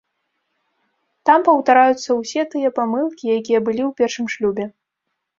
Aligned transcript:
Там 1.29 1.43
паўтараюцца 1.49 2.09
ўсе 2.19 2.45
тыя 2.53 2.69
памылкі, 2.79 3.25
якія 3.41 3.59
былі 3.67 3.83
ў 3.89 3.91
першым 4.01 4.25
шлюбе. 4.35 4.65